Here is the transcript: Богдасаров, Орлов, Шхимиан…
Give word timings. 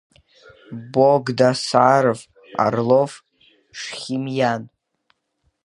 Богдасаров, 0.93 2.19
Орлов, 2.65 3.11
Шхимиан… 3.79 4.63